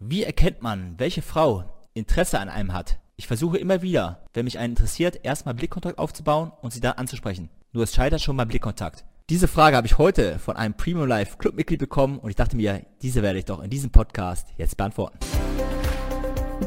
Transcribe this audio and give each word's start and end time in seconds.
Wie 0.00 0.22
erkennt 0.22 0.62
man, 0.62 0.94
welche 0.98 1.22
Frau 1.22 1.64
Interesse 1.92 2.38
an 2.38 2.48
einem 2.48 2.72
hat? 2.72 3.00
Ich 3.16 3.26
versuche 3.26 3.58
immer 3.58 3.82
wieder, 3.82 4.22
wenn 4.32 4.44
mich 4.44 4.60
einen 4.60 4.74
interessiert, 4.74 5.24
erstmal 5.24 5.54
Blickkontakt 5.54 5.98
aufzubauen 5.98 6.52
und 6.62 6.72
sie 6.72 6.78
dann 6.78 6.92
anzusprechen. 6.92 7.50
Nur 7.72 7.82
es 7.82 7.92
scheitert 7.92 8.20
schon 8.20 8.36
beim 8.36 8.46
Blickkontakt. 8.46 9.04
Diese 9.28 9.48
Frage 9.48 9.76
habe 9.76 9.88
ich 9.88 9.98
heute 9.98 10.38
von 10.38 10.56
einem 10.56 10.74
Premium 10.74 11.08
Life 11.08 11.36
Clubmitglied 11.38 11.80
bekommen 11.80 12.20
und 12.20 12.30
ich 12.30 12.36
dachte 12.36 12.56
mir, 12.56 12.86
diese 13.02 13.22
werde 13.22 13.40
ich 13.40 13.44
doch 13.44 13.60
in 13.60 13.70
diesem 13.70 13.90
Podcast 13.90 14.46
jetzt 14.56 14.76
beantworten. 14.76 15.18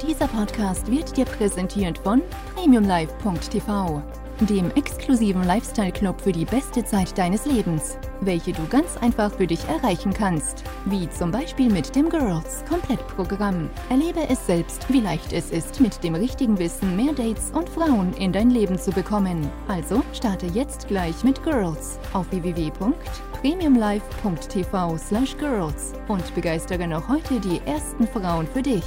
Dieser 0.05 0.27
Podcast 0.27 0.91
wird 0.91 1.15
dir 1.15 1.25
präsentiert 1.25 1.99
von 1.99 2.21
premiumlife.tv 2.53 4.03
dem 4.45 4.71
exklusiven 4.71 5.43
Lifestyle-Club 5.43 6.21
für 6.21 6.31
die 6.31 6.45
beste 6.45 6.83
Zeit 6.83 7.15
deines 7.17 7.45
Lebens, 7.45 7.97
welche 8.21 8.53
du 8.53 8.65
ganz 8.67 8.97
einfach 8.97 9.31
für 9.33 9.47
dich 9.47 9.63
erreichen 9.67 10.13
kannst. 10.13 10.63
Wie 10.85 11.09
zum 11.09 11.31
Beispiel 11.31 11.71
mit 11.71 11.95
dem 11.95 12.09
Girls 12.09 12.63
Komplettprogramm. 12.67 13.69
Erlebe 13.89 14.27
es 14.29 14.45
selbst, 14.45 14.91
wie 14.91 15.01
leicht 15.01 15.33
es 15.33 15.51
ist, 15.51 15.79
mit 15.79 16.03
dem 16.03 16.15
richtigen 16.15 16.57
Wissen 16.59 16.95
mehr 16.95 17.13
Dates 17.13 17.51
und 17.53 17.69
Frauen 17.69 18.13
in 18.13 18.31
dein 18.31 18.49
Leben 18.49 18.77
zu 18.77 18.91
bekommen. 18.91 19.49
Also 19.67 20.03
starte 20.13 20.45
jetzt 20.47 20.87
gleich 20.87 21.23
mit 21.23 21.43
Girls 21.43 21.99
auf 22.13 22.31
www.premiumlife.tv 22.31 24.97
slash 24.97 25.37
girls 25.37 25.93
und 26.07 26.35
begeistere 26.35 26.87
noch 26.87 27.07
heute 27.07 27.39
die 27.39 27.61
ersten 27.65 28.07
Frauen 28.07 28.47
für 28.47 28.61
dich. 28.61 28.83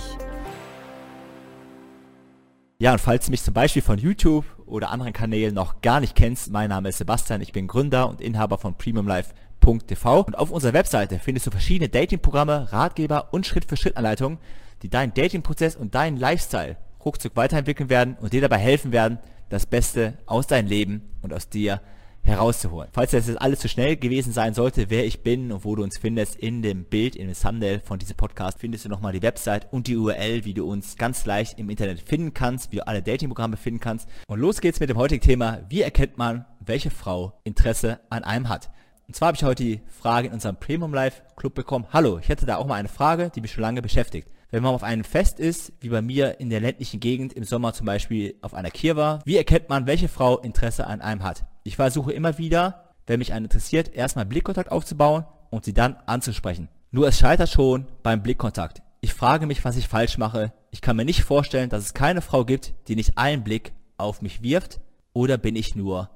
Ja, 2.81 2.93
und 2.93 3.01
falls 3.01 3.25
du 3.25 3.31
mich 3.31 3.43
zum 3.43 3.55
Beispiel 3.55 3.83
von 3.83 3.99
YouTube 3.99 4.45
oder 4.67 4.91
anderen 4.91 5.13
Kanälen 5.13 5.55
noch 5.55 5.81
gar 5.81 6.01
nicht 6.01 6.15
kennst, 6.15 6.51
mein 6.51 6.71
Name 6.71 6.89
ist 6.89 6.99
Sebastian, 6.99 7.41
ich 7.41 7.53
bin 7.53 7.67
Gründer 7.67 8.09
und 8.09 8.21
Inhaber 8.21 8.59
von 8.59 8.75
premiumlife.tv 8.75 10.21
und 10.21 10.39
auf 10.39 10.51
unserer 10.51 10.73
Webseite 10.73 11.19
findest 11.19 11.47
du 11.47 11.51
verschiedene 11.51 11.89
Datingprogramme, 11.89 12.73
Ratgeber 12.73 13.29
und 13.33 13.47
Schritt-für-Schritt-Anleitungen, 13.47 14.39
die 14.83 14.89
deinen 14.89 15.15
Datingprozess 15.15 15.77
und 15.77 15.95
deinen 15.95 16.17
Lifestyle 16.17 16.77
ruckzuck 17.05 17.37
weiterentwickeln 17.37 17.91
werden 17.91 18.17
und 18.21 18.33
dir 18.33 18.41
dabei 18.41 18.59
helfen 18.59 18.93
werden, 18.93 19.19
das 19.49 19.67
Beste 19.67 20.15
aus 20.27 20.47
deinem 20.47 20.69
Leben 20.69 21.03
und 21.23 21.33
aus 21.33 21.49
dir 21.49 21.81
herauszuholen. 22.25 22.89
Falls 22.93 23.13
das 23.13 23.29
jetzt 23.29 23.41
alles 23.41 23.61
zu 23.61 23.69
schnell 23.69 23.97
gewesen 23.97 24.33
sein 24.33 24.55
sollte, 24.55 24.91
wer 24.91 25.07
ich 25.07 25.23
bin 25.23 25.53
und 25.53 25.65
wo 25.65 25.77
du 25.77 25.83
uns 25.83 25.99
findest, 25.99 26.37
in 26.37 26.63
dem 26.63 26.85
Bild, 26.85 27.17
in 27.17 27.27
dem 27.27 27.37
Thumbnail 27.37 27.81
von 27.81 27.99
diesem 27.99 28.17
Podcast 28.17 28.59
findest 28.59 28.85
du 28.85 28.89
nochmal 28.89 29.13
die 29.13 29.23
Website 29.23 29.73
und 29.73 29.87
die 29.87 29.97
URL, 29.97 30.45
wie 30.45 30.55
du 30.55 30.67
uns 30.67 30.97
ganz 30.97 31.27
leicht 31.27 31.59
im 31.59 31.71
Internet 31.71 32.01
finden 32.01 32.35
kannst, 32.35 32.73
wie 32.73 32.77
du 32.77 32.87
alle 32.87 33.03
Datingprogramme 33.03 33.57
finden 33.57 33.81
kannst. 33.81 34.09
Und 34.27 34.41
los 34.41 34.61
geht's 34.61 34.81
mit 34.81 34.89
dem 34.89 34.97
heutigen 34.97 35.23
Thema, 35.23 35.61
wie 35.69 35.83
erkennt 35.83 36.19
man, 36.19 36.47
welche 36.61 36.91
Frau 36.91 37.39
Interesse 37.45 38.01
an 38.11 38.25
einem 38.25 38.49
hat. 38.49 38.71
Und 39.07 39.15
zwar 39.15 39.29
habe 39.29 39.37
ich 39.37 39.45
heute 39.45 39.63
die 39.63 39.81
Frage 39.87 40.29
in 40.29 40.35
unserem 40.35 40.57
Premium 40.57 40.95
Live 40.95 41.23
Club 41.37 41.55
bekommen. 41.55 41.87
Hallo, 41.93 42.19
ich 42.19 42.29
hätte 42.29 42.47
da 42.47 42.57
auch 42.57 42.67
mal 42.67 42.77
eine 42.77 42.89
Frage, 42.89 43.31
die 43.35 43.43
mich 43.43 43.53
schon 43.53 43.63
lange 43.63 43.83
beschäftigt. 43.83 44.31
Wenn 44.51 44.63
man 44.63 44.75
auf 44.75 44.83
einem 44.83 45.05
Fest 45.05 45.41
ist, 45.41 45.73
wie 45.81 45.89
bei 45.89 46.01
mir 46.01 46.41
in 46.41 46.49
der 46.49 46.61
ländlichen 46.61 47.01
Gegend 47.01 47.33
im 47.33 47.45
Sommer 47.45 47.75
zum 47.75 47.87
Beispiel 47.87 48.37
auf 48.41 48.55
einer 48.55 48.71
Kier 48.71 48.97
war, 48.97 49.21
wie 49.25 49.37
erkennt 49.37 49.69
man, 49.69 49.87
welche 49.87 50.09
Frau 50.09 50.39
Interesse 50.39 50.87
an 50.87 51.03
einem 51.03 51.23
hat? 51.23 51.45
Ich 51.67 51.77
versuche 51.77 52.13
immer 52.13 52.37
wieder, 52.37 52.93
wenn 53.07 53.19
mich 53.19 53.33
einen 53.33 53.47
interessiert, 53.47 53.95
erstmal 53.95 54.27
Blickkontakt 54.27 54.71
aufzubauen 54.71 55.25
und 55.51 55.65
sie 55.65 55.73
dann 55.73 55.97
anzusprechen. 56.05 56.69
Nur 56.91 57.09
es 57.09 57.19
scheitert 57.19 57.49
schon 57.49 57.87
beim 58.03 58.23
Blickkontakt. 58.23 58.83
Ich 59.01 59.15
frage 59.15 59.47
mich, 59.47 59.65
was 59.65 59.77
ich 59.77 59.89
falsch 59.89 60.19
mache. 60.19 60.53
Ich 60.71 60.83
kann 60.83 60.97
mir 60.97 61.07
nicht 61.07 61.23
vorstellen, 61.23 61.71
dass 61.71 61.83
es 61.83 61.95
keine 61.95 62.21
Frau 62.21 62.45
gibt, 62.45 62.75
die 62.89 62.97
nicht 62.97 63.17
einen 63.17 63.45
Blick 63.45 63.73
auf 63.97 64.21
mich 64.21 64.43
wirft. 64.43 64.81
Oder 65.15 65.39
bin 65.39 65.57
ich 65.57 65.75
nur 65.75 66.11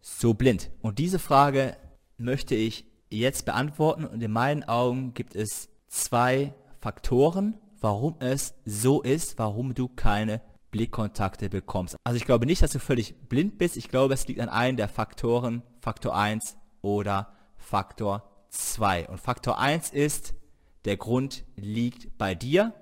so 0.00 0.32
blind? 0.32 0.70
Und 0.80 0.98
diese 0.98 1.18
Frage 1.18 1.76
möchte 2.16 2.54
ich 2.54 2.86
jetzt 3.10 3.44
beantworten 3.44 4.06
und 4.06 4.22
in 4.22 4.30
meinen 4.30 4.64
Augen 4.64 5.12
gibt 5.12 5.34
es 5.34 5.68
zwei 5.88 6.54
Faktoren, 6.80 7.58
warum 7.80 8.16
es 8.20 8.54
so 8.64 9.02
ist, 9.02 9.38
warum 9.38 9.74
du 9.74 9.88
keine 9.88 10.40
Blickkontakte 10.74 11.48
bekommst. 11.48 11.94
Also 12.02 12.16
ich 12.16 12.24
glaube 12.24 12.46
nicht, 12.46 12.60
dass 12.60 12.72
du 12.72 12.80
völlig 12.80 13.14
blind 13.28 13.58
bist. 13.58 13.76
Ich 13.76 13.88
glaube, 13.88 14.12
es 14.12 14.26
liegt 14.26 14.40
an 14.40 14.48
einem 14.48 14.76
der 14.76 14.88
Faktoren, 14.88 15.62
Faktor 15.80 16.16
1 16.16 16.56
oder 16.82 17.32
Faktor 17.56 18.28
2. 18.48 19.08
Und 19.08 19.20
Faktor 19.20 19.60
1 19.60 19.90
ist, 19.90 20.34
der 20.84 20.96
Grund 20.96 21.44
liegt 21.54 22.18
bei 22.18 22.34
dir. 22.34 22.74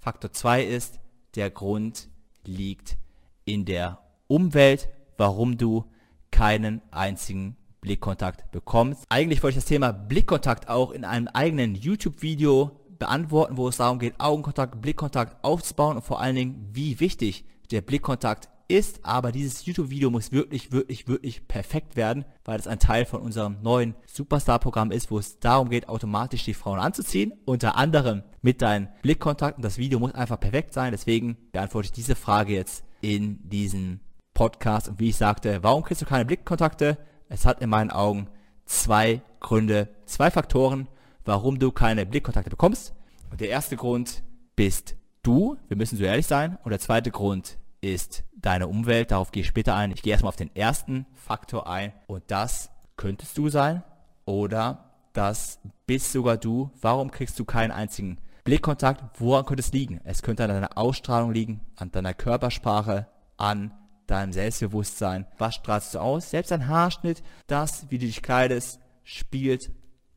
Faktor 0.00 0.32
2 0.32 0.64
ist, 0.64 0.98
der 1.36 1.50
Grund 1.50 2.08
liegt 2.44 2.96
in 3.44 3.64
der 3.64 4.00
Umwelt, 4.26 4.88
warum 5.16 5.56
du 5.58 5.84
keinen 6.32 6.82
einzigen 6.90 7.56
Blickkontakt 7.80 8.50
bekommst. 8.50 9.04
Eigentlich 9.10 9.44
wollte 9.44 9.58
ich 9.58 9.62
das 9.62 9.68
Thema 9.68 9.92
Blickkontakt 9.92 10.68
auch 10.68 10.90
in 10.90 11.04
einem 11.04 11.28
eigenen 11.28 11.76
YouTube-Video 11.76 12.77
beantworten, 12.98 13.56
wo 13.56 13.68
es 13.68 13.76
darum 13.76 13.98
geht, 13.98 14.18
Augenkontakt, 14.18 14.80
Blickkontakt 14.80 15.42
aufzubauen 15.44 15.96
und 15.96 16.04
vor 16.04 16.20
allen 16.20 16.36
Dingen, 16.36 16.68
wie 16.72 17.00
wichtig 17.00 17.44
der 17.70 17.80
Blickkontakt 17.80 18.48
ist. 18.68 19.04
Aber 19.04 19.32
dieses 19.32 19.64
YouTube-Video 19.66 20.10
muss 20.10 20.30
wirklich, 20.32 20.72
wirklich, 20.72 21.08
wirklich 21.08 21.48
perfekt 21.48 21.96
werden, 21.96 22.24
weil 22.44 22.58
es 22.58 22.66
ein 22.66 22.78
Teil 22.78 23.04
von 23.04 23.22
unserem 23.22 23.60
neuen 23.62 23.94
Superstar-Programm 24.06 24.90
ist, 24.90 25.10
wo 25.10 25.18
es 25.18 25.38
darum 25.40 25.70
geht, 25.70 25.88
automatisch 25.88 26.44
die 26.44 26.54
Frauen 26.54 26.78
anzuziehen. 26.78 27.32
Unter 27.44 27.76
anderem 27.76 28.22
mit 28.42 28.62
deinem 28.62 28.88
Blickkontakt. 29.02 29.56
Und 29.56 29.64
das 29.64 29.78
Video 29.78 29.98
muss 29.98 30.14
einfach 30.14 30.38
perfekt 30.38 30.74
sein. 30.74 30.92
Deswegen 30.92 31.36
beantworte 31.52 31.86
ich 31.86 31.92
diese 31.92 32.14
Frage 32.14 32.52
jetzt 32.52 32.84
in 33.00 33.48
diesem 33.48 34.00
Podcast. 34.34 34.88
Und 34.88 35.00
wie 35.00 35.08
ich 35.08 35.16
sagte, 35.16 35.62
warum 35.62 35.82
kriegst 35.82 36.02
du 36.02 36.06
keine 36.06 36.24
Blickkontakte? 36.24 36.98
Es 37.28 37.44
hat 37.44 37.60
in 37.60 37.70
meinen 37.70 37.90
Augen 37.90 38.28
zwei 38.64 39.22
Gründe, 39.40 39.88
zwei 40.04 40.30
Faktoren, 40.30 40.88
warum 41.28 41.58
du 41.58 41.70
keine 41.70 42.06
Blickkontakte 42.06 42.48
bekommst. 42.48 42.94
Und 43.30 43.42
der 43.42 43.50
erste 43.50 43.76
Grund 43.76 44.22
bist 44.56 44.96
du, 45.22 45.58
wir 45.68 45.76
müssen 45.76 45.98
so 45.98 46.04
ehrlich 46.04 46.26
sein. 46.26 46.56
Und 46.64 46.70
der 46.70 46.80
zweite 46.80 47.10
Grund 47.10 47.58
ist 47.82 48.24
deine 48.34 48.66
Umwelt, 48.66 49.10
darauf 49.10 49.30
gehe 49.30 49.42
ich 49.42 49.46
später 49.46 49.74
ein. 49.74 49.92
Ich 49.92 50.00
gehe 50.00 50.12
erstmal 50.12 50.30
auf 50.30 50.36
den 50.36 50.56
ersten 50.56 51.04
Faktor 51.12 51.68
ein 51.68 51.92
und 52.06 52.24
das 52.28 52.70
könntest 52.96 53.36
du 53.36 53.50
sein 53.50 53.82
oder 54.24 54.90
das 55.12 55.60
bist 55.86 56.12
sogar 56.12 56.38
du. 56.38 56.70
Warum 56.80 57.10
kriegst 57.10 57.38
du 57.38 57.44
keinen 57.44 57.72
einzigen 57.72 58.18
Blickkontakt? 58.44 59.20
Woran 59.20 59.44
könnte 59.44 59.60
es 59.60 59.72
liegen? 59.72 60.00
Es 60.04 60.22
könnte 60.22 60.44
an 60.44 60.48
deiner 60.48 60.78
Ausstrahlung 60.78 61.32
liegen, 61.32 61.60
an 61.76 61.92
deiner 61.92 62.14
Körpersprache, 62.14 63.06
an 63.36 63.74
deinem 64.06 64.32
Selbstbewusstsein. 64.32 65.26
Was 65.36 65.56
strahlst 65.56 65.94
du 65.94 65.98
aus? 65.98 66.30
Selbst 66.30 66.52
ein 66.52 66.68
Haarschnitt, 66.68 67.22
das, 67.48 67.90
wie 67.90 67.98
du 67.98 68.06
dich 68.06 68.22
kleidest, 68.22 68.80
spielt 69.04 69.70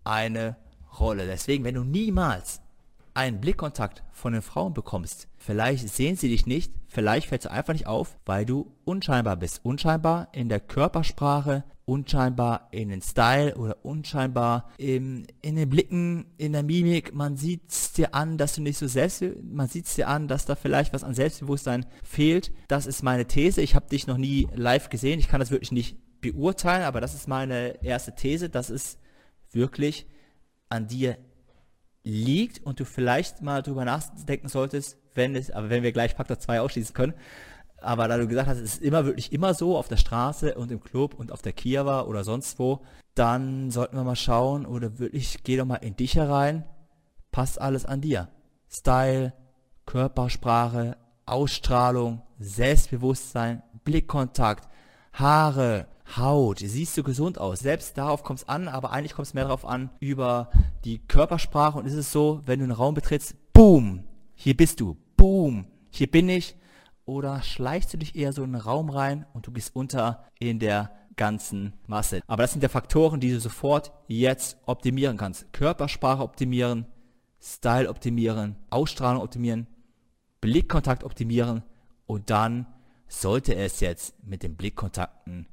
eine 0.05 0.55
Rolle. 0.99 1.25
Deswegen, 1.27 1.63
wenn 1.63 1.75
du 1.75 1.83
niemals 1.83 2.61
einen 3.13 3.41
Blickkontakt 3.41 4.03
von 4.11 4.33
den 4.33 4.41
Frauen 4.41 4.73
bekommst, 4.73 5.27
vielleicht 5.37 5.87
sehen 5.89 6.15
sie 6.15 6.29
dich 6.29 6.45
nicht, 6.45 6.73
vielleicht 6.87 7.27
fällst 7.27 7.45
du 7.45 7.51
einfach 7.51 7.73
nicht 7.73 7.87
auf, 7.87 8.17
weil 8.25 8.45
du 8.45 8.71
unscheinbar 8.85 9.35
bist. 9.37 9.61
Unscheinbar 9.63 10.29
in 10.31 10.49
der 10.49 10.59
Körpersprache, 10.59 11.63
unscheinbar 11.85 12.69
in 12.71 12.89
den 12.89 13.01
Style 13.01 13.55
oder 13.55 13.83
unscheinbar 13.83 14.69
im, 14.77 15.25
in 15.41 15.55
den 15.55 15.69
Blicken, 15.69 16.25
in 16.37 16.53
der 16.53 16.63
Mimik. 16.63 17.13
Man 17.13 17.35
sieht 17.35 17.69
es 17.69 17.91
dir 17.91 18.15
an, 18.15 18.37
dass 18.37 18.55
du 18.55 18.61
nicht 18.61 18.77
so 18.77 18.87
selbst, 18.87 19.23
man 19.43 19.67
sieht 19.67 19.87
es 19.87 19.95
dir 19.95 20.07
an, 20.07 20.27
dass 20.27 20.45
da 20.45 20.55
vielleicht 20.55 20.93
was 20.93 21.03
an 21.03 21.13
Selbstbewusstsein 21.13 21.85
fehlt. 22.03 22.53
Das 22.69 22.85
ist 22.85 23.03
meine 23.03 23.25
These. 23.25 23.61
Ich 23.61 23.75
habe 23.75 23.89
dich 23.89 24.07
noch 24.07 24.17
nie 24.17 24.47
live 24.55 24.89
gesehen. 24.89 25.19
Ich 25.19 25.27
kann 25.27 25.41
das 25.41 25.51
wirklich 25.51 25.71
nicht 25.73 25.97
beurteilen, 26.21 26.83
aber 26.83 27.01
das 27.01 27.13
ist 27.13 27.27
meine 27.27 27.83
erste 27.83 28.15
These. 28.15 28.49
Das 28.49 28.69
ist 28.69 28.97
wirklich 29.51 30.07
an 30.71 30.87
dir 30.87 31.17
liegt 32.03 32.65
und 32.65 32.79
du 32.79 32.85
vielleicht 32.85 33.41
mal 33.41 33.61
drüber 33.61 33.85
nachdenken 33.85 34.47
solltest, 34.47 34.97
wenn 35.13 35.35
es, 35.35 35.51
aber 35.51 35.69
wenn 35.69 35.83
wir 35.83 35.91
gleich 35.91 36.15
Faktor 36.15 36.39
2 36.39 36.61
ausschließen 36.61 36.95
können, 36.95 37.13
aber 37.81 38.07
da 38.07 38.17
du 38.17 38.27
gesagt 38.27 38.47
hast, 38.47 38.57
es 38.57 38.75
ist 38.75 38.81
immer 38.81 39.05
wirklich 39.05 39.33
immer 39.33 39.53
so 39.53 39.77
auf 39.77 39.87
der 39.87 39.97
Straße 39.97 40.55
und 40.55 40.71
im 40.71 40.81
Club 40.81 41.13
und 41.15 41.31
auf 41.31 41.41
der 41.41 41.53
Kiewa 41.53 42.03
oder 42.03 42.23
sonst 42.23 42.59
wo, 42.59 42.81
dann 43.15 43.71
sollten 43.71 43.97
wir 43.97 44.03
mal 44.03 44.15
schauen 44.15 44.65
oder 44.65 44.99
wirklich 44.99 45.43
geh 45.43 45.57
doch 45.57 45.65
mal 45.65 45.75
in 45.75 45.95
dich 45.95 46.15
herein, 46.15 46.63
passt 47.31 47.59
alles 47.59 47.85
an 47.85 48.01
dir. 48.01 48.29
Style, 48.69 49.33
Körpersprache, 49.85 50.97
Ausstrahlung, 51.25 52.21
Selbstbewusstsein, 52.39 53.63
Blickkontakt, 53.83 54.69
Haare, 55.13 55.87
Haut, 56.17 56.59
siehst 56.59 56.97
du 56.97 57.03
gesund 57.03 57.37
aus. 57.37 57.59
Selbst 57.59 57.97
darauf 57.97 58.23
kommt 58.23 58.39
es 58.39 58.49
an, 58.49 58.67
aber 58.67 58.91
eigentlich 58.91 59.13
kommt 59.13 59.27
es 59.27 59.33
mehr 59.33 59.45
darauf 59.45 59.65
an, 59.65 59.89
über 59.99 60.49
die 60.83 60.99
Körpersprache. 60.99 61.77
Und 61.77 61.85
ist 61.85 61.93
es 61.93 62.11
so, 62.11 62.41
wenn 62.45 62.59
du 62.59 62.63
einen 62.63 62.73
Raum 62.73 62.93
betrittst, 62.93 63.35
boom, 63.53 64.03
hier 64.35 64.55
bist 64.55 64.79
du, 64.79 64.97
boom, 65.15 65.67
hier 65.89 66.09
bin 66.09 66.29
ich. 66.29 66.55
Oder 67.05 67.41
schleichst 67.41 67.93
du 67.93 67.97
dich 67.97 68.15
eher 68.15 68.33
so 68.33 68.43
in 68.43 68.55
einen 68.55 68.63
Raum 68.63 68.89
rein 68.89 69.25
und 69.33 69.47
du 69.47 69.51
gehst 69.51 69.75
unter 69.75 70.25
in 70.39 70.59
der 70.59 70.91
ganzen 71.15 71.73
Masse. 71.87 72.21
Aber 72.27 72.43
das 72.43 72.51
sind 72.51 72.63
ja 72.63 72.69
Faktoren, 72.69 73.19
die 73.19 73.31
du 73.31 73.39
sofort 73.39 73.91
jetzt 74.07 74.57
optimieren 74.65 75.17
kannst. 75.17 75.51
Körpersprache 75.53 76.23
optimieren, 76.23 76.85
Style 77.39 77.89
optimieren, 77.89 78.55
Ausstrahlung 78.69 79.21
optimieren, 79.21 79.67
Blickkontakt 80.41 81.03
optimieren 81.03 81.63
und 82.05 82.29
dann 82.29 82.65
sollte 83.07 83.55
es 83.55 83.79
jetzt 83.79 84.15
mit 84.23 84.41
den 84.41 84.55
Blickkontakten 84.55 85.47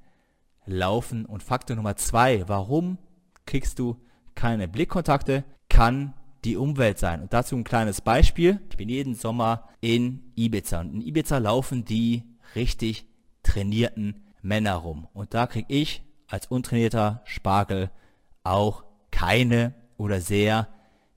laufen. 0.68 1.24
Und 1.26 1.42
Faktor 1.42 1.76
Nummer 1.76 1.96
zwei, 1.96 2.44
warum 2.46 2.98
kriegst 3.46 3.78
du 3.78 3.96
keine 4.34 4.68
Blickkontakte, 4.68 5.44
kann 5.68 6.14
die 6.44 6.56
Umwelt 6.56 6.98
sein. 6.98 7.20
Und 7.20 7.32
dazu 7.32 7.56
ein 7.56 7.64
kleines 7.64 8.00
Beispiel. 8.00 8.60
Ich 8.70 8.76
bin 8.76 8.88
jeden 8.88 9.14
Sommer 9.14 9.68
in 9.80 10.32
Ibiza 10.36 10.80
und 10.80 10.94
in 10.94 11.00
Ibiza 11.00 11.38
laufen 11.38 11.84
die 11.84 12.22
richtig 12.54 13.06
trainierten 13.42 14.22
Männer 14.42 14.74
rum. 14.74 15.08
Und 15.12 15.34
da 15.34 15.46
kriege 15.46 15.66
ich 15.68 16.02
als 16.28 16.46
untrainierter 16.46 17.22
Spargel 17.24 17.90
auch 18.44 18.84
keine 19.10 19.74
oder 19.96 20.20
sehr 20.20 20.68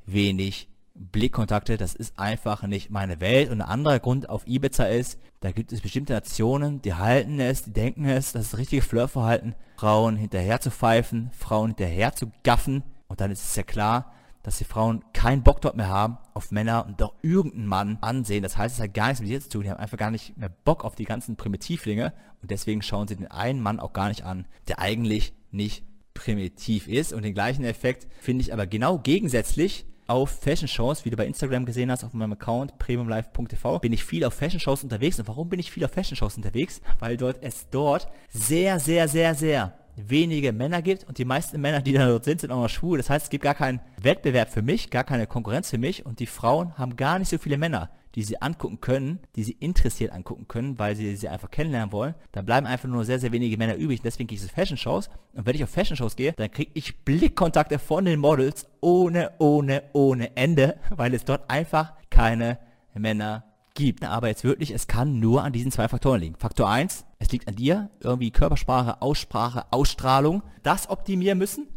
wenig 0.06 0.68
Blickkontakte. 0.93 1.77
Das 1.77 1.95
ist 1.95 2.17
einfach 2.19 2.63
nicht 2.63 2.89
meine 2.89 3.19
Welt. 3.19 3.49
Und 3.49 3.61
ein 3.61 3.67
anderer 3.67 3.99
Grund 3.99 4.29
auf 4.29 4.45
Ibiza 4.47 4.85
ist, 4.85 5.19
da 5.39 5.51
gibt 5.51 5.71
es 5.71 5.81
bestimmte 5.81 6.13
Nationen, 6.13 6.81
die 6.81 6.93
halten 6.93 7.39
es, 7.39 7.63
die 7.63 7.73
denken 7.73 8.05
es, 8.05 8.31
das 8.33 8.47
ist 8.47 8.57
richtige 8.57 8.81
Flirtverhalten, 8.81 9.55
Frauen 9.77 10.15
hinterher 10.15 10.61
zu 10.61 10.71
pfeifen, 10.71 11.31
Frauen 11.38 11.69
hinterher 11.69 12.13
zu 12.13 12.31
gaffen. 12.43 12.83
Und 13.07 13.21
dann 13.21 13.31
ist 13.31 13.43
es 13.43 13.55
ja 13.55 13.63
klar, 13.63 14.13
dass 14.43 14.57
die 14.57 14.63
Frauen 14.63 15.03
keinen 15.13 15.43
Bock 15.43 15.61
dort 15.61 15.75
mehr 15.75 15.89
haben 15.89 16.17
auf 16.33 16.51
Männer 16.51 16.85
und 16.85 16.99
doch 16.99 17.13
irgendeinen 17.21 17.67
Mann 17.67 17.97
ansehen. 18.01 18.43
Das 18.43 18.57
heißt, 18.57 18.75
es 18.75 18.81
hat 18.81 18.93
gar 18.93 19.07
nichts 19.07 19.21
mit 19.21 19.29
dir 19.29 19.41
zu 19.41 19.49
tun. 19.49 19.63
Die 19.63 19.69
haben 19.69 19.79
einfach 19.79 19.97
gar 19.97 20.11
nicht 20.11 20.38
mehr 20.38 20.49
Bock 20.49 20.83
auf 20.83 20.95
die 20.95 21.05
ganzen 21.05 21.35
Primitivlinge 21.35 22.13
und 22.41 22.49
deswegen 22.49 22.81
schauen 22.81 23.07
sie 23.07 23.15
den 23.15 23.29
einen 23.29 23.61
Mann 23.61 23.79
auch 23.79 23.93
gar 23.93 24.09
nicht 24.09 24.23
an, 24.23 24.47
der 24.67 24.79
eigentlich 24.79 25.33
nicht 25.51 25.83
primitiv 26.13 26.88
ist. 26.88 27.13
Und 27.13 27.23
den 27.23 27.33
gleichen 27.33 27.63
Effekt 27.63 28.07
finde 28.19 28.41
ich 28.41 28.53
aber 28.53 28.67
genau 28.67 28.97
gegensätzlich 28.97 29.85
auf 30.12 30.30
Fashion-Shows, 30.42 31.06
wie 31.06 31.10
du 31.10 31.16
bei 31.16 31.25
Instagram 31.25 31.66
gesehen 31.66 31.90
hast, 31.90 32.04
auf 32.04 32.13
meinem 32.13 32.34
Account 32.34 32.78
premiumlife.tv, 32.78 33.80
bin 33.80 33.94
ich 33.94 34.04
viel 34.04 34.25
auf 34.25 34.34
Fashion-Shows 34.34 34.84
unterwegs. 34.84 35.18
Und 35.19 35.28
warum 35.28 35.50
bin 35.50 35.60
ich 35.60 35.72
viel 35.72 35.86
auf 35.86 35.92
Fashion-Shows 35.92 36.36
unterwegs? 36.36 36.81
Weil 37.00 37.18
dort 37.18 37.38
es 37.42 37.69
dort 37.69 38.08
sehr, 38.30 38.80
sehr, 38.80 39.08
sehr, 39.08 39.36
sehr 39.36 39.74
wenige 39.96 40.52
Männer 40.52 40.81
gibt 40.81 41.06
und 41.06 41.18
die 41.18 41.25
meisten 41.25 41.60
Männer, 41.60 41.81
die 41.81 41.94
da 41.94 42.08
dort 42.08 42.25
sind, 42.25 42.42
sind 42.42 42.52
auch 42.52 42.62
noch 42.62 42.69
schwul. 42.69 42.98
Das 42.98 43.10
heißt, 43.10 43.25
es 43.25 43.30
gibt 43.30 43.44
gar 43.44 43.56
keinen 43.56 43.80
Wettbewerb 44.02 44.50
für 44.50 44.62
mich, 44.62 44.90
gar 44.90 45.04
keine 45.04 45.28
Konkurrenz 45.28 45.69
für 45.69 45.78
mich 45.78 46.06
und 46.06 46.19
die 46.19 46.28
Frauen 46.28 46.78
haben 46.78 46.96
gar 46.96 47.19
nicht 47.19 47.30
so 47.30 47.38
viele 47.38 47.58
Männer, 47.58 47.90
die 48.16 48.24
sie 48.24 48.42
angucken 48.42 48.81
können, 48.81 49.19
die 49.36 49.44
sie 49.44 49.54
interessiert 49.60 50.12
angucken 50.12 50.48
können, 50.48 50.78
weil 50.78 50.96
sie 50.96 51.16
sie 51.16 51.30
einfach 51.30 51.50
kennenlernen 51.50 51.92
wollen. 51.92 52.16
Da 52.31 52.42
bleiben 52.42 52.68
einfach 52.68 52.90
nur 52.90 53.06
sehr, 53.06 53.19
sehr 53.19 53.31
wenige 53.31 53.58
Männer 53.58 53.75
übrig 53.75 54.02
deswegen 54.02 54.28
gehe 54.28 54.36
ich 54.36 54.42
zu 54.42 54.50
Fashion-Shows 54.50 55.10
und 55.34 55.46
wenn 55.46 55.56
ich 55.56 55.63
auf 55.63 55.69
Fashion-Shows 55.69 56.16
gehe, 56.16 56.34
dann 56.34 56.52
kriege 56.52 56.72
ich 56.74 57.04
Blickkontakte 57.04 57.80
von 57.80 58.06
den 58.06 58.19
Models 58.19 58.68
ohne, 58.81 59.31
ohne, 59.40 59.84
ohne 59.94 60.36
Ende, 60.36 60.78
weil 60.90 61.13
es 61.13 61.25
dort 61.25 61.50
einfach 61.50 61.94
keine 62.10 62.60
Männer 62.94 63.46
gibt. 63.74 64.04
Aber 64.04 64.28
jetzt 64.28 64.44
wirklich, 64.44 64.72
es 64.72 64.88
kann 64.88 65.19
nur 65.19 65.44
an 65.44 65.54
diesen 65.54 65.72
zwei 65.72 65.88
Faktoren 65.88 66.22
liegen. 66.22 66.36
Faktor 66.36 66.69
1, 66.69 67.06
es 67.19 67.31
liegt 67.31 67.48
an 67.48 67.56
dir, 67.56 67.90
irgendwie 68.02 68.31
Körpersprache, 68.31 69.02
Aussprache, 69.02 69.66
Ausstrahlung, 69.72 70.44
das 70.63 70.90
optimieren 70.90 71.38
müssen. 71.38 71.68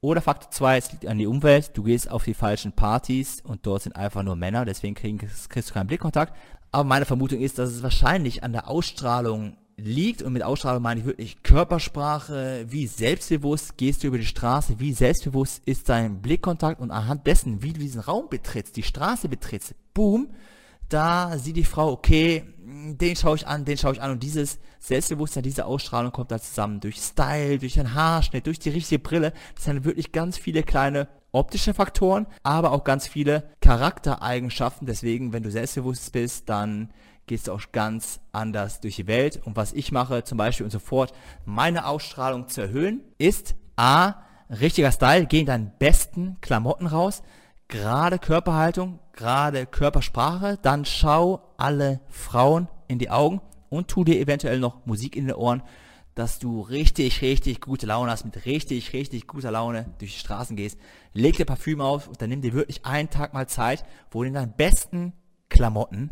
Oder 0.00 0.20
Faktor 0.20 0.50
2, 0.50 0.76
es 0.76 0.92
liegt 0.92 1.06
an 1.06 1.18
die 1.18 1.26
Umwelt, 1.26 1.70
du 1.74 1.82
gehst 1.82 2.10
auf 2.10 2.24
die 2.24 2.34
falschen 2.34 2.72
Partys 2.72 3.40
und 3.42 3.66
dort 3.66 3.82
sind 3.82 3.96
einfach 3.96 4.22
nur 4.22 4.36
Männer, 4.36 4.64
deswegen 4.64 4.94
kriegst, 4.94 5.50
kriegst 5.50 5.70
du 5.70 5.74
keinen 5.74 5.86
Blickkontakt. 5.86 6.34
Aber 6.70 6.84
meine 6.84 7.06
Vermutung 7.06 7.40
ist, 7.40 7.58
dass 7.58 7.70
es 7.70 7.82
wahrscheinlich 7.82 8.42
an 8.42 8.52
der 8.52 8.68
Ausstrahlung 8.68 9.56
liegt. 9.76 10.22
Und 10.22 10.32
mit 10.32 10.42
Ausstrahlung 10.42 10.82
meine 10.82 11.00
ich 11.00 11.06
wirklich 11.06 11.42
Körpersprache, 11.42 12.66
wie 12.68 12.86
selbstbewusst 12.86 13.76
gehst 13.76 14.02
du 14.02 14.08
über 14.08 14.18
die 14.18 14.26
Straße, 14.26 14.78
wie 14.78 14.92
selbstbewusst 14.92 15.62
ist 15.64 15.88
dein 15.88 16.20
Blickkontakt? 16.20 16.80
Und 16.80 16.90
anhand 16.90 17.26
dessen, 17.26 17.62
wie 17.62 17.72
du 17.72 17.80
diesen 17.80 18.00
Raum 18.00 18.28
betrittst, 18.28 18.76
die 18.76 18.82
Straße 18.82 19.28
betrittst, 19.28 19.74
boom, 19.94 20.28
da 20.88 21.38
sieht 21.38 21.56
die 21.56 21.64
Frau, 21.64 21.90
okay, 21.90 22.44
den 22.94 23.16
schaue 23.16 23.36
ich 23.36 23.46
an, 23.46 23.64
den 23.64 23.76
schaue 23.76 23.94
ich 23.94 24.02
an 24.02 24.12
und 24.12 24.22
dieses 24.22 24.58
Selbstbewusstsein, 24.78 25.42
diese 25.42 25.66
Ausstrahlung 25.66 26.12
kommt 26.12 26.30
da 26.30 26.40
zusammen 26.40 26.80
durch 26.80 26.96
Style, 26.96 27.58
durch 27.58 27.74
den 27.74 27.94
Haarschnitt, 27.94 28.46
durch 28.46 28.58
die 28.58 28.70
richtige 28.70 28.98
Brille. 28.98 29.32
Das 29.54 29.64
sind 29.64 29.84
wirklich 29.84 30.12
ganz 30.12 30.38
viele 30.38 30.62
kleine 30.62 31.08
optische 31.32 31.74
Faktoren, 31.74 32.26
aber 32.42 32.72
auch 32.72 32.84
ganz 32.84 33.06
viele 33.06 33.50
Charaktereigenschaften. 33.60 34.86
Deswegen, 34.86 35.32
wenn 35.32 35.42
du 35.42 35.50
selbstbewusst 35.50 36.12
bist, 36.12 36.48
dann 36.48 36.90
gehst 37.26 37.48
du 37.48 37.52
auch 37.52 37.60
ganz 37.72 38.20
anders 38.32 38.80
durch 38.80 38.96
die 38.96 39.06
Welt. 39.06 39.40
Und 39.44 39.56
was 39.56 39.72
ich 39.72 39.92
mache, 39.92 40.24
zum 40.24 40.38
Beispiel 40.38 40.64
und 40.64 40.70
sofort, 40.70 41.12
meine 41.44 41.86
Ausstrahlung 41.86 42.48
zu 42.48 42.62
erhöhen, 42.62 43.02
ist 43.18 43.54
A, 43.76 44.14
richtiger 44.48 44.92
Style, 44.92 45.26
geh 45.26 45.40
in 45.40 45.46
deinen 45.46 45.72
besten 45.78 46.36
Klamotten 46.40 46.86
raus, 46.86 47.22
gerade 47.68 48.18
Körperhaltung, 48.18 49.00
gerade 49.12 49.66
Körpersprache, 49.66 50.58
dann 50.62 50.84
schau 50.84 51.54
alle 51.56 52.00
Frauen 52.08 52.68
in 52.88 52.98
die 52.98 53.10
Augen 53.10 53.40
und 53.68 53.88
tu 53.88 54.04
dir 54.04 54.20
eventuell 54.20 54.60
noch 54.60 54.86
Musik 54.86 55.16
in 55.16 55.26
den 55.26 55.36
Ohren, 55.36 55.62
dass 56.14 56.38
du 56.38 56.62
richtig, 56.62 57.20
richtig 57.20 57.60
gute 57.60 57.86
Laune 57.86 58.10
hast, 58.10 58.24
mit 58.24 58.46
richtig, 58.46 58.92
richtig 58.94 59.26
guter 59.26 59.50
Laune 59.50 59.94
durch 59.98 60.14
die 60.14 60.20
Straßen 60.20 60.56
gehst. 60.56 60.78
Leg 61.12 61.36
dir 61.36 61.44
Parfüm 61.44 61.80
auf 61.80 62.08
und 62.08 62.22
dann 62.22 62.30
nimm 62.30 62.40
dir 62.40 62.54
wirklich 62.54 62.86
einen 62.86 63.10
Tag 63.10 63.34
mal 63.34 63.48
Zeit, 63.48 63.84
wo 64.10 64.22
du 64.22 64.28
in 64.28 64.34
deinen 64.34 64.54
besten 64.54 65.12
Klamotten, 65.50 66.10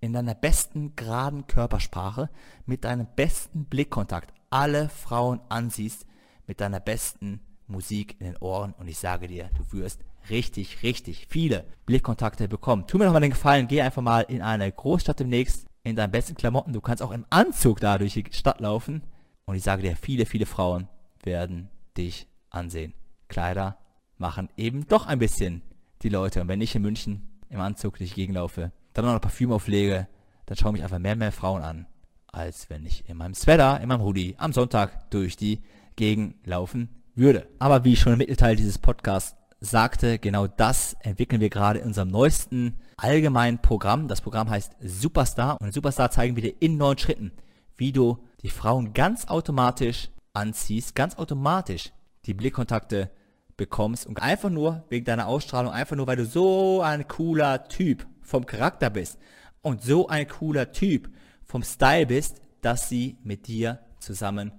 in 0.00 0.12
deiner 0.12 0.34
besten 0.34 0.94
geraden 0.94 1.46
Körpersprache, 1.46 2.28
mit 2.66 2.84
deinem 2.84 3.06
besten 3.16 3.64
Blickkontakt 3.64 4.34
alle 4.50 4.88
Frauen 4.88 5.40
ansiehst, 5.48 6.06
mit 6.46 6.60
deiner 6.60 6.80
besten 6.80 7.40
Musik 7.66 8.16
in 8.18 8.26
den 8.26 8.36
Ohren 8.38 8.74
und 8.74 8.88
ich 8.88 8.98
sage 8.98 9.28
dir, 9.28 9.48
du 9.56 9.78
wirst 9.78 10.04
richtig, 10.28 10.82
richtig 10.82 11.26
viele 11.28 11.64
Blickkontakte 11.86 12.48
bekommen. 12.48 12.86
Tu 12.86 12.98
mir 12.98 13.06
doch 13.06 13.12
mal 13.12 13.20
den 13.20 13.30
Gefallen, 13.30 13.68
geh 13.68 13.80
einfach 13.80 14.02
mal 14.02 14.22
in 14.22 14.42
eine 14.42 14.70
Großstadt 14.70 15.20
demnächst, 15.20 15.66
in 15.82 15.96
deinen 15.96 16.10
besten 16.10 16.34
Klamotten. 16.34 16.72
Du 16.72 16.80
kannst 16.80 17.02
auch 17.02 17.10
im 17.10 17.24
Anzug 17.30 17.80
da 17.80 17.98
durch 17.98 18.14
die 18.14 18.24
Stadt 18.32 18.60
laufen. 18.60 19.02
Und 19.46 19.56
ich 19.56 19.62
sage 19.62 19.82
dir, 19.82 19.96
viele, 19.96 20.26
viele 20.26 20.46
Frauen 20.46 20.88
werden 21.22 21.70
dich 21.96 22.26
ansehen. 22.50 22.94
Kleider 23.28 23.78
machen 24.18 24.48
eben 24.56 24.86
doch 24.86 25.06
ein 25.06 25.18
bisschen 25.18 25.62
die 26.02 26.08
Leute. 26.08 26.40
Und 26.40 26.48
wenn 26.48 26.60
ich 26.60 26.74
in 26.74 26.82
München 26.82 27.28
im 27.48 27.60
Anzug 27.60 27.96
durch 27.98 28.10
die 28.10 28.16
Gegend 28.16 28.36
laufe, 28.36 28.72
dann 28.92 29.04
noch 29.04 29.20
Parfüm 29.20 29.52
auflege, 29.52 30.08
dann 30.46 30.56
schauen 30.56 30.72
mich 30.72 30.82
einfach 30.82 30.98
mehr 30.98 31.12
und 31.12 31.18
mehr 31.18 31.32
Frauen 31.32 31.62
an, 31.62 31.86
als 32.26 32.70
wenn 32.70 32.84
ich 32.86 33.08
in 33.08 33.16
meinem 33.16 33.34
Sweater, 33.34 33.80
in 33.80 33.88
meinem 33.88 34.02
Hoodie 34.02 34.34
am 34.38 34.52
Sonntag 34.52 35.10
durch 35.10 35.36
die 35.36 35.62
Gegend 35.96 36.46
laufen 36.46 36.88
würde. 37.14 37.48
Aber 37.58 37.84
wie 37.84 37.96
schon 37.96 38.12
im 38.12 38.18
Mittelteil 38.18 38.56
dieses 38.56 38.78
Podcasts 38.78 39.36
sagte, 39.60 40.18
genau 40.18 40.46
das 40.46 40.96
entwickeln 41.00 41.40
wir 41.40 41.50
gerade 41.50 41.80
in 41.80 41.86
unserem 41.86 42.08
neuesten 42.08 42.78
allgemeinen 42.96 43.60
Programm. 43.60 44.08
Das 44.08 44.22
Programm 44.22 44.48
heißt 44.48 44.72
Superstar 44.82 45.60
und 45.60 45.74
Superstar 45.74 46.10
zeigen 46.10 46.36
wir 46.36 46.42
dir 46.42 46.54
in 46.60 46.78
neun 46.78 46.98
Schritten, 46.98 47.32
wie 47.76 47.92
du 47.92 48.18
die 48.42 48.50
Frauen 48.50 48.94
ganz 48.94 49.28
automatisch 49.28 50.08
anziehst, 50.32 50.94
ganz 50.94 51.16
automatisch 51.16 51.92
die 52.24 52.34
Blickkontakte 52.34 53.10
bekommst 53.56 54.06
und 54.06 54.22
einfach 54.22 54.48
nur 54.48 54.84
wegen 54.88 55.04
deiner 55.04 55.26
Ausstrahlung, 55.26 55.72
einfach 55.72 55.96
nur 55.96 56.06
weil 56.06 56.16
du 56.16 56.24
so 56.24 56.80
ein 56.80 57.06
cooler 57.06 57.68
Typ 57.68 58.06
vom 58.22 58.46
Charakter 58.46 58.88
bist 58.88 59.18
und 59.60 59.82
so 59.82 60.08
ein 60.08 60.26
cooler 60.26 60.72
Typ 60.72 61.10
vom 61.44 61.62
Style 61.62 62.06
bist, 62.06 62.40
dass 62.62 62.88
sie 62.88 63.18
mit 63.22 63.46
dir 63.46 63.80
zusammen 63.98 64.52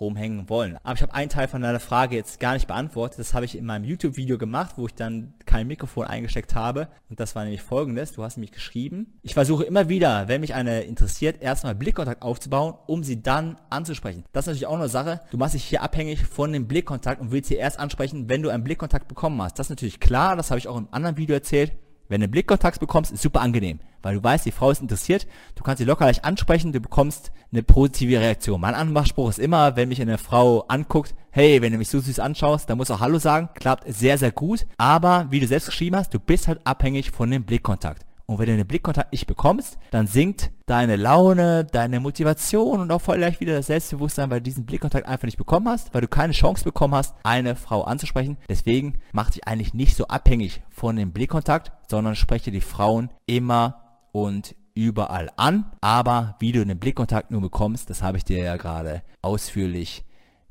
rumhängen 0.00 0.48
wollen. 0.48 0.78
Aber 0.82 0.94
ich 0.94 1.02
habe 1.02 1.14
einen 1.14 1.30
Teil 1.30 1.48
von 1.48 1.62
deiner 1.62 1.80
Frage 1.80 2.16
jetzt 2.16 2.40
gar 2.40 2.54
nicht 2.54 2.66
beantwortet. 2.66 3.18
Das 3.18 3.34
habe 3.34 3.44
ich 3.44 3.56
in 3.56 3.64
meinem 3.64 3.84
YouTube-Video 3.84 4.38
gemacht, 4.38 4.74
wo 4.76 4.86
ich 4.86 4.94
dann 4.94 5.34
kein 5.44 5.66
Mikrofon 5.66 6.06
eingesteckt 6.06 6.54
habe. 6.54 6.88
Und 7.08 7.20
das 7.20 7.34
war 7.34 7.44
nämlich 7.44 7.62
folgendes. 7.62 8.12
Du 8.12 8.22
hast 8.22 8.36
nämlich 8.36 8.52
geschrieben. 8.52 9.18
Ich 9.22 9.34
versuche 9.34 9.64
immer 9.64 9.88
wieder, 9.88 10.28
wenn 10.28 10.40
mich 10.40 10.54
eine 10.54 10.82
interessiert, 10.82 11.42
erstmal 11.42 11.74
Blickkontakt 11.74 12.22
aufzubauen, 12.22 12.74
um 12.86 13.04
sie 13.04 13.22
dann 13.22 13.56
anzusprechen. 13.70 14.24
Das 14.32 14.44
ist 14.44 14.48
natürlich 14.48 14.66
auch 14.66 14.78
eine 14.78 14.88
Sache. 14.88 15.20
Du 15.30 15.38
machst 15.38 15.54
dich 15.54 15.64
hier 15.64 15.82
abhängig 15.82 16.26
von 16.26 16.52
dem 16.52 16.66
Blickkontakt 16.66 17.20
und 17.20 17.32
willst 17.32 17.48
sie 17.48 17.56
erst 17.56 17.78
ansprechen, 17.78 18.28
wenn 18.28 18.42
du 18.42 18.50
einen 18.50 18.64
Blickkontakt 18.64 19.08
bekommen 19.08 19.40
hast. 19.40 19.58
Das 19.58 19.66
ist 19.66 19.70
natürlich 19.70 20.00
klar. 20.00 20.36
Das 20.36 20.50
habe 20.50 20.58
ich 20.58 20.68
auch 20.68 20.76
im 20.76 20.88
anderen 20.90 21.16
Video 21.16 21.34
erzählt. 21.34 21.72
Wenn 22.08 22.20
du 22.20 22.28
Blickkontakt 22.28 22.78
bekommst, 22.78 23.12
ist 23.12 23.22
super 23.22 23.40
angenehm, 23.40 23.80
weil 24.02 24.14
du 24.14 24.22
weißt, 24.22 24.46
die 24.46 24.52
Frau 24.52 24.70
ist 24.70 24.80
interessiert, 24.80 25.26
du 25.56 25.62
kannst 25.62 25.78
sie 25.78 25.84
locker 25.84 26.04
leicht 26.04 26.24
ansprechen, 26.24 26.72
du 26.72 26.80
bekommst 26.80 27.32
eine 27.50 27.62
positive 27.62 28.20
Reaktion. 28.20 28.60
Mein 28.60 28.74
Anmachspruch 28.74 29.30
ist 29.30 29.38
immer, 29.38 29.76
wenn 29.76 29.88
mich 29.88 30.00
eine 30.00 30.18
Frau 30.18 30.60
anguckt, 30.68 31.14
hey, 31.30 31.60
wenn 31.62 31.72
du 31.72 31.78
mich 31.78 31.88
so 31.88 31.98
süß 31.98 32.20
anschaust, 32.20 32.70
dann 32.70 32.78
musst 32.78 32.90
du 32.90 32.94
auch 32.94 33.00
Hallo 33.00 33.18
sagen, 33.18 33.48
klappt 33.54 33.92
sehr, 33.92 34.18
sehr 34.18 34.30
gut, 34.32 34.66
aber 34.76 35.26
wie 35.30 35.40
du 35.40 35.46
selbst 35.46 35.66
geschrieben 35.66 35.96
hast, 35.96 36.14
du 36.14 36.20
bist 36.20 36.46
halt 36.48 36.60
abhängig 36.64 37.10
von 37.10 37.30
dem 37.30 37.44
Blickkontakt. 37.44 38.06
Und 38.26 38.38
wenn 38.38 38.46
du 38.46 38.56
den 38.56 38.66
Blickkontakt 38.66 39.12
nicht 39.12 39.26
bekommst, 39.26 39.78
dann 39.90 40.06
sinkt 40.06 40.50
deine 40.66 40.96
Laune, 40.96 41.64
deine 41.64 42.00
Motivation 42.00 42.80
und 42.80 42.90
auch 42.90 43.00
vielleicht 43.00 43.40
wieder 43.40 43.54
das 43.54 43.68
Selbstbewusstsein, 43.68 44.30
weil 44.30 44.40
du 44.40 44.44
diesen 44.44 44.66
Blickkontakt 44.66 45.06
einfach 45.06 45.26
nicht 45.26 45.38
bekommen 45.38 45.68
hast, 45.68 45.94
weil 45.94 46.00
du 46.00 46.08
keine 46.08 46.32
Chance 46.32 46.64
bekommen 46.64 46.94
hast, 46.94 47.14
eine 47.22 47.54
Frau 47.54 47.82
anzusprechen. 47.82 48.36
Deswegen 48.48 48.98
mach 49.12 49.30
dich 49.30 49.46
eigentlich 49.46 49.74
nicht 49.74 49.96
so 49.96 50.08
abhängig 50.08 50.62
von 50.68 50.96
dem 50.96 51.12
Blickkontakt, 51.12 51.72
sondern 51.88 52.16
spreche 52.16 52.50
die 52.50 52.60
Frauen 52.60 53.10
immer 53.26 54.00
und 54.12 54.56
überall 54.74 55.30
an. 55.36 55.70
Aber 55.80 56.34
wie 56.40 56.50
du 56.52 56.64
den 56.64 56.78
Blickkontakt 56.78 57.30
nur 57.30 57.40
bekommst, 57.40 57.88
das 57.88 58.02
habe 58.02 58.18
ich 58.18 58.24
dir 58.24 58.38
ja 58.38 58.56
gerade 58.56 59.02
ausführlich 59.22 60.04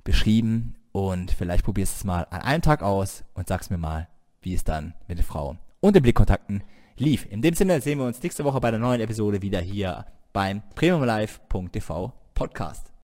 beschrieben. 0.05 0.75
Und 0.93 1.31
vielleicht 1.31 1.65
probierst 1.65 1.95
du 1.95 1.97
es 1.97 2.03
mal 2.05 2.25
an 2.29 2.41
einem 2.41 2.61
Tag 2.61 2.81
aus 2.81 3.25
und 3.33 3.49
sagst 3.49 3.69
mir 3.69 3.77
mal, 3.77 4.07
wie 4.41 4.53
es 4.53 4.63
dann 4.63 4.93
mit 5.09 5.17
den 5.17 5.25
Frauen 5.25 5.59
und 5.81 5.93
den 5.95 6.03
Blickkontakten 6.03 6.63
lief. 6.97 7.25
In 7.29 7.41
dem 7.41 7.53
Sinne 7.53 7.81
sehen 7.81 7.99
wir 7.99 8.05
uns 8.05 8.21
nächste 8.21 8.43
Woche 8.43 8.59
bei 8.59 8.71
der 8.71 8.79
neuen 8.79 9.01
Episode 9.01 9.41
wieder 9.41 9.59
hier 9.59 10.05
beim 10.33 10.61
premiumlive.tv 10.75 12.13
Podcast. 12.33 12.94